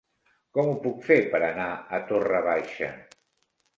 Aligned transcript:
Com 0.57 0.69
ho 0.69 0.77
puc 0.85 1.03
fer 1.09 1.17
per 1.35 1.41
anar 1.49 1.67
a 1.99 1.99
Torre 2.13 2.41
Baixa? 2.49 2.91